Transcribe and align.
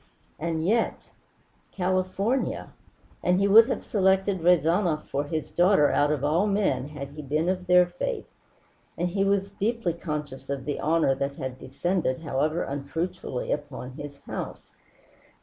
And 0.39 0.65
yet 0.65 1.11
California! 1.71 2.71
And 3.21 3.39
he 3.39 3.47
would 3.47 3.67
have 3.67 3.83
selected 3.85 4.41
Rezanov 4.41 5.03
for 5.07 5.25
his 5.25 5.51
daughter 5.51 5.91
out 5.91 6.11
of 6.11 6.23
all 6.23 6.47
men 6.47 6.87
had 6.87 7.09
he 7.09 7.21
been 7.21 7.47
of 7.47 7.67
their 7.67 7.85
faith. 7.85 8.25
And 8.97 9.09
he 9.09 9.23
was 9.23 9.51
deeply 9.51 9.93
conscious 9.93 10.49
of 10.49 10.65
the 10.65 10.79
honor 10.79 11.13
that 11.13 11.35
had 11.35 11.59
descended, 11.59 12.21
however 12.21 12.63
unfruitfully, 12.63 13.51
upon 13.51 13.91
his 13.91 14.21
house. 14.21 14.71